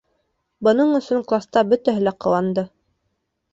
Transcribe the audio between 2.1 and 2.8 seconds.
ҡыуанды.